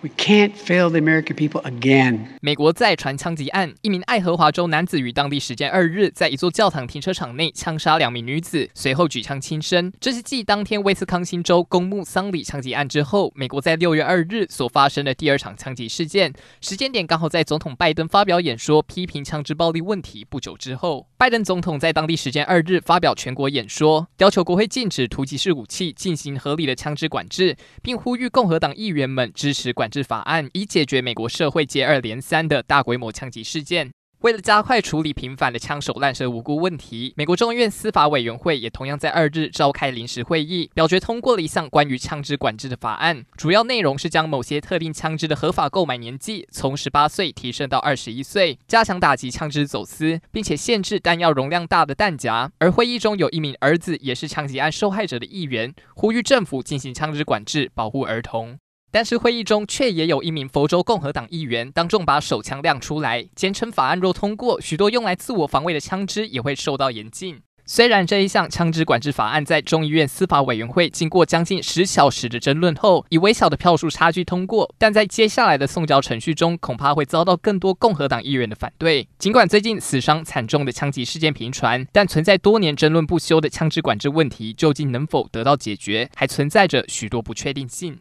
[0.00, 2.20] We can't fail the American people again.
[2.40, 9.92] 美国再传枪击案，一名爱荷华州男子于当地时间二日在一座教堂停车场内枪杀两名女子，随后举枪轻生。
[9.98, 16.32] 这是继当天威斯康星州公墓丧礼枪击案之后，美国在六月二日所发生的第二场枪击事件。
[16.60, 21.08] 时间点刚好在总统拜登发表演说批评枪支暴力问题不久之后。
[21.18, 33.90] 拜登总统在当地时间二日发表全国演说，要求国会禁止突击式武器，进行合理的枪支管制，并呼吁共和党议员们支持管制法案以解决美国社会接二连三的大规模枪击事件。
[34.22, 43.24] 为了加快处理频繁的枪手滥射无辜问题，美国众议院司法委员会也同样在二日召开临时会议，表决通过了一项关于枪支管制的法案。
[43.36, 52.50] 主要内容是将某些特定枪支的合法购买年纪从十八岁提升到二十一岁，加强打击枪支走私，并且限制弹药容量大的弹夹。
[52.58, 58.58] 而会议中有一名儿子也是枪击案受害者的议员，呼吁政府进行枪支管制，保护儿童。
[58.90, 67.40] 但是会议中却也有一名佛州共和党议员当众把手枪亮出来，坚称法案若通过，许多用来自我防卫的枪支也会受到严禁。
[67.70, 79.06] 虽然这一项枪支管制法案在众议院司法委员会经过将近十小时的争论后，以微小的票数差距通过，但在接下来的送交程序中，恐怕会遭到更多共和党议员的反对。
[79.18, 87.94] 尽管最近死伤惨重的枪击事件频传，但存在多年争论不休的枪支管制问题究竟能否得到解决，还存在着许多不确定性。